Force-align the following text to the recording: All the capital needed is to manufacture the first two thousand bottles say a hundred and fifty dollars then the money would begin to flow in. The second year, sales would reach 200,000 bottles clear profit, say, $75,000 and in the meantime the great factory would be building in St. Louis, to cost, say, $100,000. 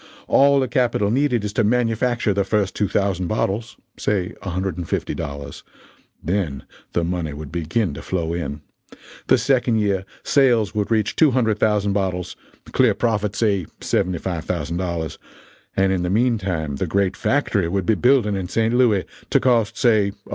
All 0.27 0.59
the 0.59 0.67
capital 0.67 1.11
needed 1.11 1.43
is 1.45 1.53
to 1.53 1.63
manufacture 1.63 2.33
the 2.33 2.43
first 2.43 2.75
two 2.75 2.87
thousand 2.87 3.27
bottles 3.27 3.77
say 3.99 4.33
a 4.41 4.49
hundred 4.49 4.75
and 4.75 4.89
fifty 4.89 5.13
dollars 5.13 5.63
then 6.23 6.63
the 6.93 7.03
money 7.03 7.33
would 7.33 7.51
begin 7.51 7.93
to 7.93 8.01
flow 8.01 8.33
in. 8.33 8.61
The 9.27 9.37
second 9.37 9.75
year, 9.75 10.03
sales 10.23 10.73
would 10.73 10.89
reach 10.89 11.15
200,000 11.17 11.93
bottles 11.93 12.35
clear 12.71 12.95
profit, 12.95 13.35
say, 13.35 13.67
$75,000 13.79 15.19
and 15.77 15.91
in 15.93 16.01
the 16.01 16.09
meantime 16.09 16.77
the 16.77 16.87
great 16.87 17.15
factory 17.15 17.67
would 17.67 17.85
be 17.85 17.93
building 17.93 18.35
in 18.35 18.47
St. 18.47 18.73
Louis, 18.73 19.05
to 19.29 19.39
cost, 19.39 19.77
say, 19.77 20.13
$100,000. 20.25 20.29